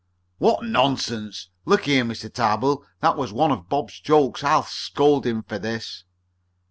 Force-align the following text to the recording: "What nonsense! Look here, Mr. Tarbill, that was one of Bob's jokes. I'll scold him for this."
"What 0.39 0.63
nonsense! 0.65 1.49
Look 1.63 1.83
here, 1.85 2.03
Mr. 2.03 2.27
Tarbill, 2.33 2.83
that 3.01 3.15
was 3.15 3.31
one 3.31 3.51
of 3.51 3.69
Bob's 3.69 3.99
jokes. 3.99 4.43
I'll 4.43 4.63
scold 4.63 5.27
him 5.27 5.43
for 5.43 5.59
this." 5.59 6.05